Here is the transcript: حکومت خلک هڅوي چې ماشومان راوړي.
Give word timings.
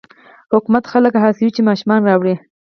حکومت 0.53 0.83
خلک 0.91 1.13
هڅوي 1.23 1.49
چې 1.55 1.61
ماشومان 1.69 1.99
راوړي. 2.09 2.35